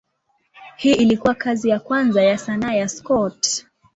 [0.77, 3.65] Hii ilikuwa kazi ya kwanza ya sanaa ya Scott.